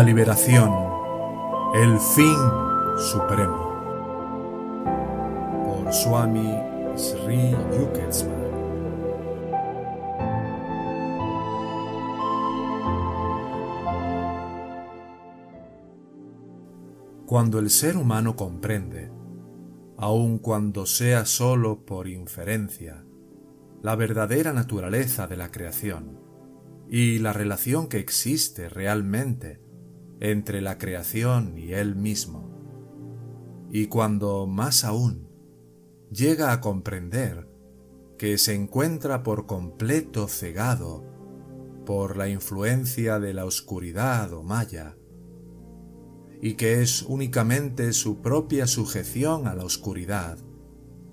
[0.00, 0.72] La liberación,
[1.74, 2.34] el fin
[2.96, 3.68] supremo.
[5.66, 6.58] Por Swami
[6.96, 8.50] Sri Yukteswar.
[17.26, 19.12] Cuando el ser humano comprende,
[19.98, 23.04] aun cuando sea sólo por inferencia,
[23.82, 26.18] la verdadera naturaleza de la creación
[26.88, 29.68] y la relación que existe realmente
[30.20, 32.48] entre la creación y él mismo.
[33.72, 35.28] Y cuando más aún
[36.10, 37.48] llega a comprender
[38.18, 41.04] que se encuentra por completo cegado
[41.86, 44.96] por la influencia de la oscuridad o maya,
[46.42, 50.38] y que es únicamente su propia sujeción a la oscuridad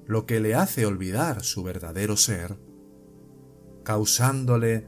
[0.06, 2.58] lo que le hace olvidar su verdadero ser,
[3.84, 4.88] causándole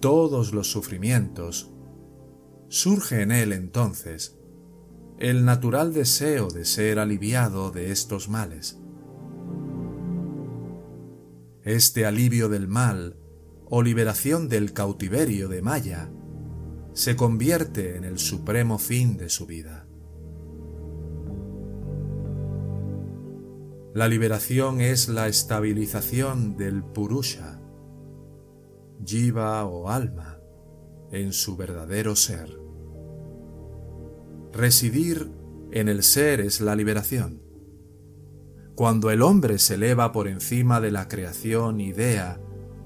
[0.00, 1.73] todos los sufrimientos
[2.68, 4.38] surge en él entonces
[5.18, 8.78] el natural deseo de ser aliviado de estos males.
[11.62, 13.16] Este alivio del mal
[13.66, 16.10] o liberación del cautiverio de Maya
[16.92, 19.86] se convierte en el supremo fin de su vida.
[23.94, 27.60] La liberación es la estabilización del Purusha,
[29.04, 30.33] Jiva o alma,
[31.14, 32.58] en su verdadero ser.
[34.52, 35.30] Residir
[35.70, 37.42] en el ser es la liberación.
[38.74, 42.40] Cuando el hombre se eleva por encima de la creación idea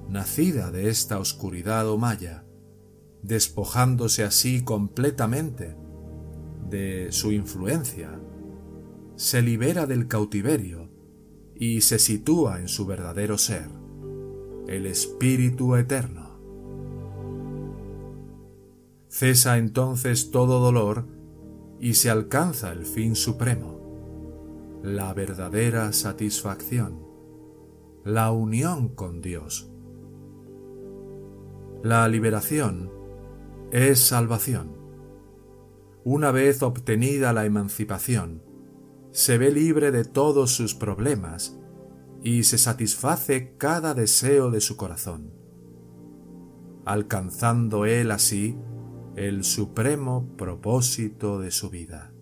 [0.09, 2.45] nacida de esta oscuridad o maya,
[3.23, 5.77] despojándose así completamente
[6.69, 8.21] de su influencia,
[9.17, 10.91] se libera del cautiverio
[11.55, 13.69] y se sitúa en su verdadero ser,
[14.69, 16.28] el Espíritu Eterno.
[19.09, 21.07] Cesa entonces todo dolor
[21.81, 27.03] y se alcanza el fin supremo, la verdadera satisfacción,
[28.05, 29.71] la unión con Dios.
[31.83, 32.91] La liberación
[33.73, 34.77] es salvación.
[36.05, 38.43] Una vez obtenida la emancipación,
[39.11, 41.59] se ve libre de todos sus problemas
[42.23, 45.33] y se satisface cada deseo de su corazón,
[46.85, 48.59] alcanzando él así
[49.19, 52.13] el supremo propósito de su vida.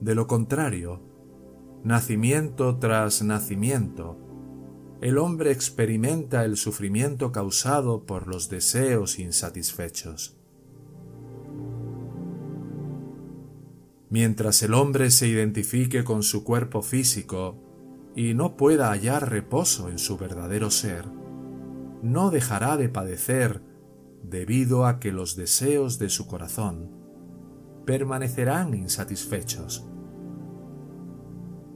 [0.00, 1.02] De lo contrario,
[1.82, 4.18] nacimiento tras nacimiento,
[5.00, 10.36] el hombre experimenta el sufrimiento causado por los deseos insatisfechos.
[14.10, 17.58] Mientras el hombre se identifique con su cuerpo físico
[18.14, 21.06] y no pueda hallar reposo en su verdadero ser,
[22.00, 23.71] no dejará de padecer
[24.22, 26.90] debido a que los deseos de su corazón
[27.84, 29.86] permanecerán insatisfechos.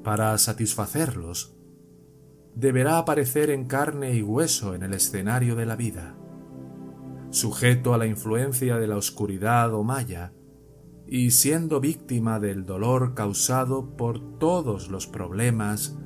[0.03, 1.57] Para satisfacerlos,
[2.55, 6.17] deberá aparecer en carne y hueso en el escenario de la vida,
[7.31, 10.33] sujeto a la influencia de la oscuridad o maya,
[11.09, 15.99] y siendo víctima del dolor causado por todos los problemas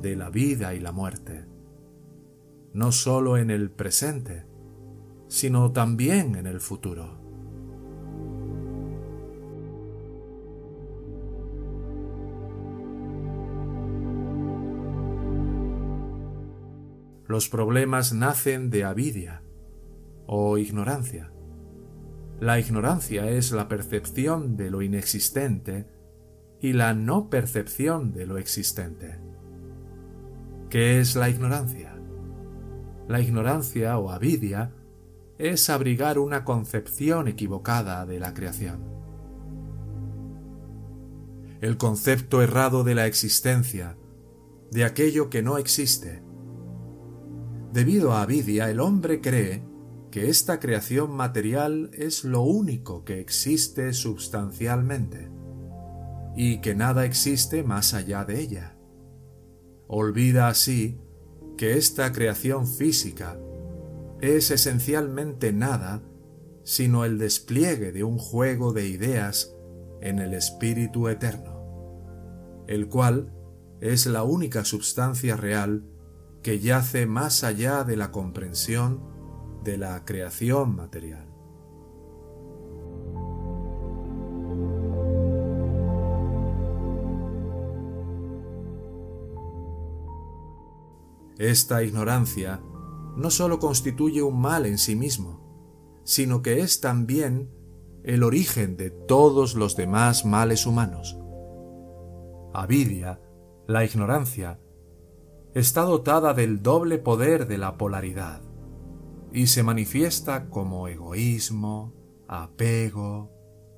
[0.00, 1.46] de la vida y la muerte,
[2.72, 4.46] no sólo en el presente,
[5.34, 7.18] sino también en el futuro.
[17.26, 19.42] Los problemas nacen de avidia
[20.28, 21.32] o ignorancia.
[22.38, 25.88] La ignorancia es la percepción de lo inexistente
[26.60, 29.18] y la no percepción de lo existente.
[30.70, 31.96] ¿Qué es la ignorancia?
[33.08, 34.70] La ignorancia o avidia
[35.38, 38.84] es abrigar una concepción equivocada de la creación.
[41.60, 43.96] El concepto errado de la existencia,
[44.70, 46.22] de aquello que no existe.
[47.72, 49.64] Debido a avidia, el hombre cree
[50.10, 55.28] que esta creación material es lo único que existe substancialmente
[56.36, 58.76] y que nada existe más allá de ella.
[59.88, 61.00] Olvida así
[61.56, 63.38] que esta creación física
[64.20, 66.02] es esencialmente nada
[66.64, 69.54] sino el despliegue de un juego de ideas
[70.00, 73.32] en el Espíritu Eterno, el cual
[73.80, 75.84] es la única substancia real
[76.42, 79.02] que yace más allá de la comprensión
[79.62, 81.28] de la creación material.
[91.38, 92.60] Esta ignorancia
[93.16, 95.40] no sólo constituye un mal en sí mismo,
[96.04, 97.50] sino que es también
[98.02, 101.18] el origen de todos los demás males humanos.
[102.52, 103.20] Avidia,
[103.66, 104.60] la ignorancia,
[105.54, 108.42] está dotada del doble poder de la polaridad
[109.32, 111.94] y se manifiesta como egoísmo,
[112.28, 113.30] apego,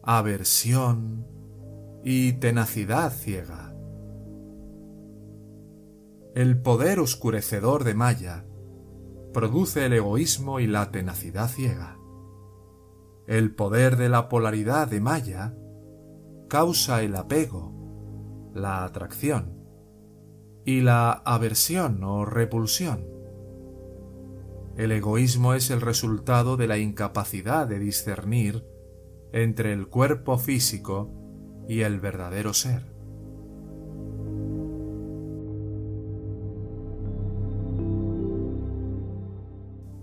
[0.02, 1.26] aversión
[2.04, 3.74] y tenacidad ciega.
[6.34, 8.44] El poder oscurecedor de Maya
[9.36, 11.98] produce el egoísmo y la tenacidad ciega.
[13.26, 15.54] El poder de la polaridad de Maya
[16.48, 19.60] causa el apego, la atracción
[20.64, 23.06] y la aversión o repulsión.
[24.74, 28.64] El egoísmo es el resultado de la incapacidad de discernir
[29.34, 31.12] entre el cuerpo físico
[31.68, 32.95] y el verdadero ser.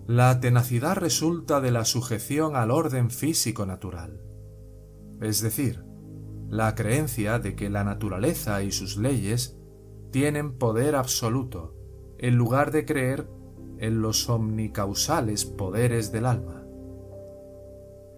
[0.07, 4.21] La tenacidad resulta de la sujeción al orden físico natural,
[5.21, 5.85] es decir,
[6.49, 9.57] la creencia de que la naturaleza y sus leyes
[10.11, 11.73] tienen poder absoluto,
[12.17, 13.29] en lugar de creer
[13.77, 16.65] en los omnicausales poderes del alma.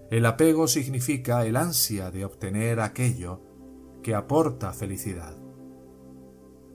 [0.10, 3.42] El apego significa el ansia de obtener aquello
[4.02, 5.38] que aporta felicidad.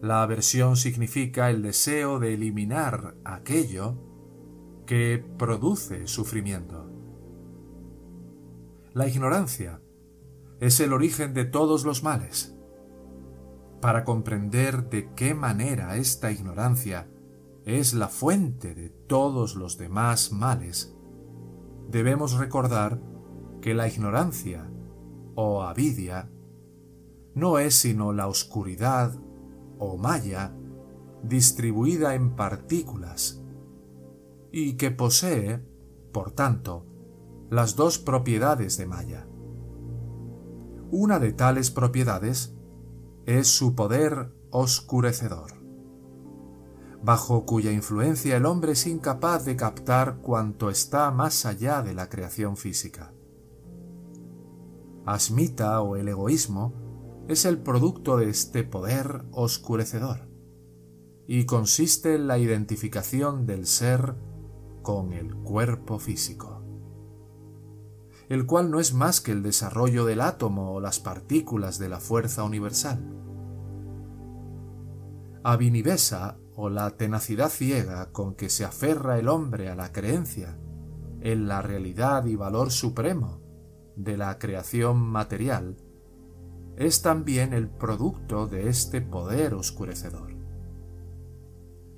[0.00, 4.09] La aversión significa el deseo de eliminar aquello
[4.90, 6.90] que produce sufrimiento.
[8.92, 9.80] La ignorancia
[10.58, 12.56] es el origen de todos los males.
[13.80, 17.08] Para comprender de qué manera esta ignorancia
[17.64, 20.92] es la fuente de todos los demás males,
[21.88, 23.00] debemos recordar
[23.60, 24.68] que la ignorancia
[25.36, 26.28] o avidia
[27.36, 29.14] no es sino la oscuridad
[29.78, 30.52] o malla
[31.22, 33.39] distribuida en partículas
[34.52, 35.60] y que posee,
[36.12, 36.86] por tanto,
[37.50, 39.26] las dos propiedades de Maya.
[40.90, 42.54] Una de tales propiedades
[43.26, 45.52] es su poder oscurecedor,
[47.02, 52.08] bajo cuya influencia el hombre es incapaz de captar cuanto está más allá de la
[52.08, 53.12] creación física.
[55.06, 56.74] Asmita o el egoísmo
[57.28, 60.28] es el producto de este poder oscurecedor
[61.26, 64.16] y consiste en la identificación del ser
[64.82, 66.62] con el cuerpo físico,
[68.28, 72.00] el cual no es más que el desarrollo del átomo o las partículas de la
[72.00, 72.98] fuerza universal.
[75.42, 80.58] Avinivesa o la tenacidad ciega con que se aferra el hombre a la creencia
[81.20, 83.40] en la realidad y valor supremo
[83.96, 85.76] de la creación material,
[86.76, 90.29] es también el producto de este poder oscurecedor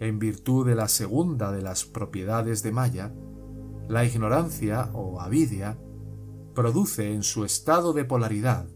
[0.02, 3.14] en virtud de la segunda de las propiedades de Maya,
[3.87, 5.78] la ignorancia o avidia
[6.56, 8.66] produce en su estado de polaridad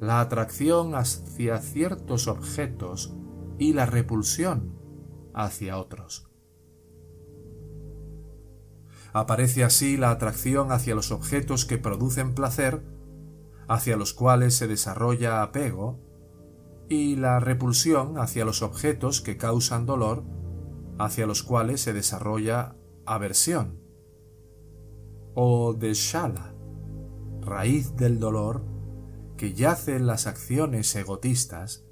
[0.00, 3.14] la atracción hacia ciertos objetos
[3.58, 4.78] y la repulsión
[5.34, 6.30] hacia otros.
[9.12, 12.82] Aparece así la atracción hacia los objetos que producen placer,
[13.68, 16.00] hacia los cuales se desarrolla apego,
[16.88, 20.24] y la repulsión hacia los objetos que causan dolor
[20.98, 23.80] hacia los cuales se desarrolla aversión,
[25.34, 26.54] o deshala,
[27.40, 28.64] raíz del dolor
[29.36, 31.84] que yace en las acciones egotistas,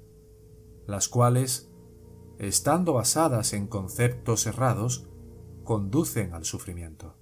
[0.87, 1.71] las cuales,
[2.39, 5.07] estando basadas en conceptos errados,
[5.63, 7.15] conducen al sufrimiento.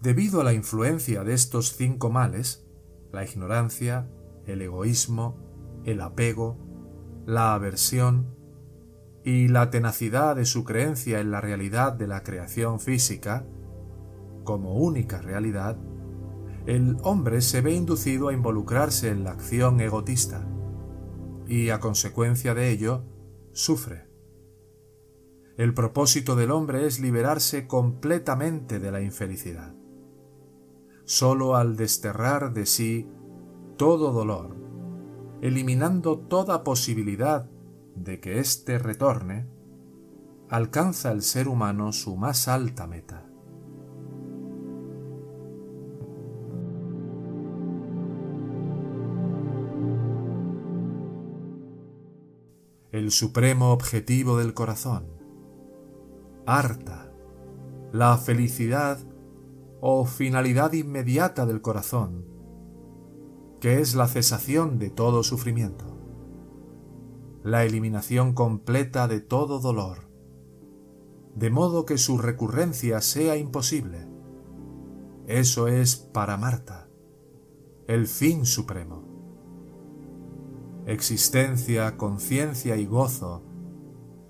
[0.00, 2.64] Debido a la influencia de estos cinco males,
[3.12, 4.08] la ignorancia,
[4.46, 5.45] el egoísmo,
[5.86, 6.58] el apego,
[7.26, 8.34] la aversión
[9.24, 13.46] y la tenacidad de su creencia en la realidad de la creación física,
[14.44, 15.78] como única realidad,
[16.66, 20.46] el hombre se ve inducido a involucrarse en la acción egotista
[21.46, 23.04] y a consecuencia de ello
[23.52, 24.08] sufre.
[25.56, 29.74] El propósito del hombre es liberarse completamente de la infelicidad.
[31.04, 33.08] Solo al desterrar de sí
[33.76, 34.65] todo dolor
[35.42, 37.48] eliminando toda posibilidad
[37.94, 39.46] de que éste retorne,
[40.48, 43.24] alcanza el ser humano su más alta meta.
[52.92, 55.06] El supremo objetivo del corazón,
[56.46, 57.12] harta,
[57.92, 58.98] la felicidad
[59.80, 62.35] o finalidad inmediata del corazón,
[63.60, 65.96] que es la cesación de todo sufrimiento,
[67.42, 70.08] la eliminación completa de todo dolor,
[71.34, 74.08] de modo que su recurrencia sea imposible.
[75.26, 76.88] Eso es para Marta,
[77.86, 79.04] el fin supremo.
[80.86, 83.42] Existencia, conciencia y gozo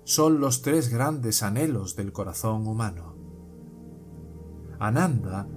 [0.03, 3.15] son los tres grandes anhelos del corazón humano.
[4.79, 5.47] Ananda,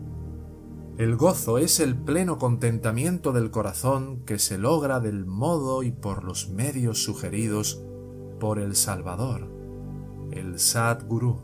[1.01, 6.25] el gozo es el pleno contentamiento del corazón que se logra del modo y por
[6.25, 7.83] los medios sugeridos
[8.39, 9.49] por el Salvador
[10.31, 11.39] el Sadguru.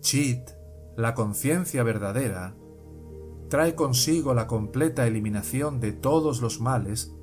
[0.00, 0.50] Chit,
[0.96, 2.56] la conciencia verdadera,
[3.48, 7.14] trae consigo la completa eliminación de todos los males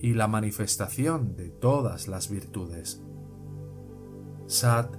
[0.00, 3.00] y la manifestación de todas las virtudes.
[4.48, 4.96] Sat,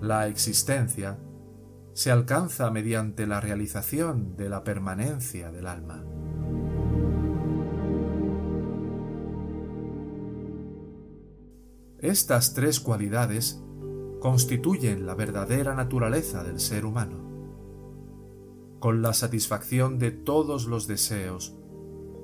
[0.00, 1.18] la existencia,
[1.94, 6.04] se alcanza mediante la realización de la permanencia del alma.
[11.98, 13.62] Estas tres cualidades
[14.20, 17.22] constituyen la verdadera naturaleza del ser humano.
[18.80, 21.54] Con la satisfacción de todos los deseos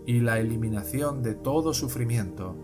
[0.07, 2.57] y la eliminación de todo sufrimiento,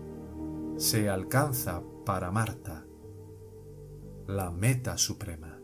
[0.77, 2.85] se alcanza para Marta
[4.27, 5.54] la meta suprema.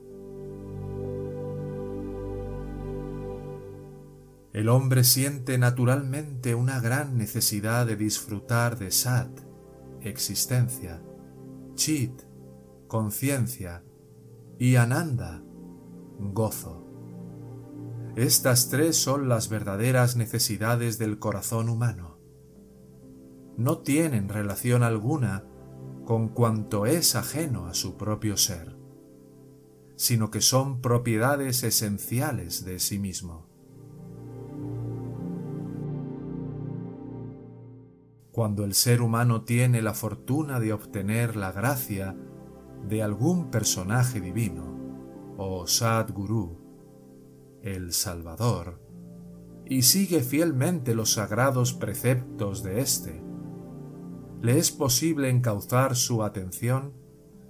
[4.54, 9.30] El hombre siente naturalmente una gran necesidad de disfrutar de Sat,
[10.02, 11.02] existencia,
[11.76, 12.22] chit,
[12.88, 13.84] conciencia,
[14.60, 15.42] y ananda,
[16.20, 16.86] gozo.
[18.16, 22.20] Estas tres son las verdaderas necesidades del corazón humano.
[23.58, 25.46] No tienen relación alguna
[26.06, 28.76] con cuanto es ajeno a su propio ser,
[29.96, 33.51] sino que son propiedades esenciales de sí mismo.
[38.32, 42.16] Cuando el ser humano tiene la fortuna de obtener la gracia
[42.88, 44.80] de algún personaje divino,
[45.38, 46.58] o Sadguru,
[47.62, 48.80] el Salvador,
[49.66, 53.22] y sigue fielmente los sagrados preceptos de éste,
[54.42, 56.94] le es posible encauzar su atención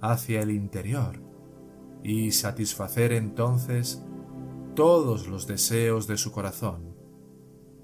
[0.00, 1.22] hacia el interior
[2.02, 4.04] y satisfacer entonces
[4.74, 6.94] todos los deseos de su corazón,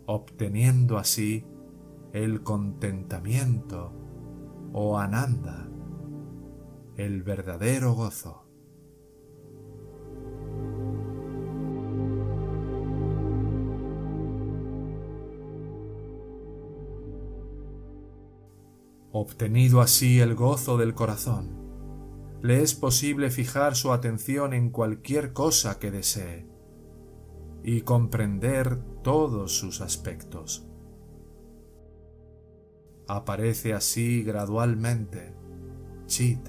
[0.06, 1.46] obteniendo así
[2.12, 3.92] el contentamiento
[4.72, 5.68] o ananda,
[6.96, 8.44] el verdadero gozo.
[19.10, 21.58] Obtenido así el gozo del corazón,
[22.40, 26.46] le es posible fijar su atención en cualquier cosa que desee
[27.64, 30.68] y comprender todos sus aspectos
[33.08, 35.34] aparece así gradualmente
[36.06, 36.48] Chit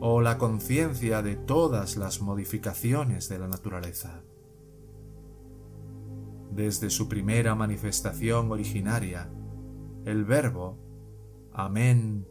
[0.00, 4.22] o la conciencia de todas las modificaciones de la naturaleza.
[6.50, 9.30] Desde su primera manifestación originaria,
[10.04, 10.78] el verbo
[11.52, 12.26] Amén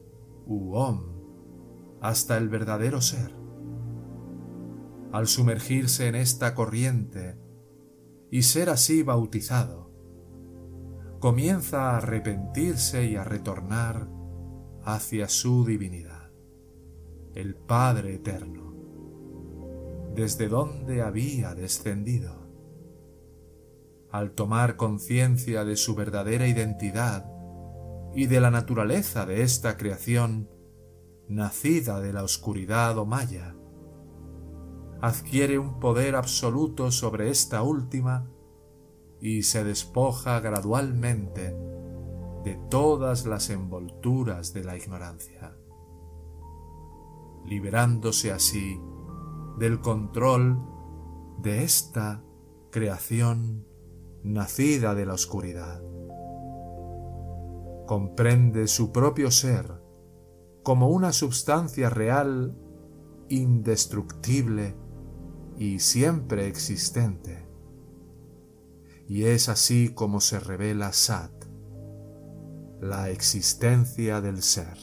[0.46, 1.14] u Om
[2.02, 3.34] hasta el verdadero ser.
[5.12, 7.38] Al sumergirse en esta corriente
[8.30, 9.83] y ser así bautizado,
[11.24, 14.10] comienza a arrepentirse y a retornar
[14.84, 16.34] hacia su divinidad,
[17.34, 18.74] el Padre Eterno,
[20.14, 22.46] desde donde había descendido.
[24.12, 27.26] Al tomar conciencia de su verdadera identidad
[28.14, 30.50] y de la naturaleza de esta creación,
[31.30, 33.56] nacida de la oscuridad o maya,
[35.00, 38.28] adquiere un poder absoluto sobre esta última
[39.24, 41.56] y se despoja gradualmente
[42.44, 45.56] de todas las envolturas de la ignorancia,
[47.46, 48.78] liberándose así
[49.58, 50.60] del control
[51.38, 52.22] de esta
[52.70, 53.66] creación
[54.24, 55.82] nacida de la oscuridad.
[57.88, 59.72] Comprende su propio ser
[60.64, 62.58] como una substancia real,
[63.30, 64.76] indestructible
[65.58, 67.43] y siempre existente
[69.14, 71.32] y es así como se revela Sat,
[72.82, 74.76] la existencia del ser.